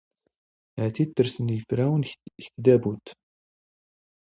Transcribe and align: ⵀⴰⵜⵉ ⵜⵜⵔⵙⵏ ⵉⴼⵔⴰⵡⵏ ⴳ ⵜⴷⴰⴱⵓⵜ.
ⵀⴰⵜⵉ 0.77 1.03
ⵜⵜⵔⵙⵏ 1.07 1.47
ⵉⴼⵔⴰⵡⵏ 1.55 2.01
ⴳ 2.07 2.09
ⵜⴷⴰⴱⵓⵜ. 2.39 3.05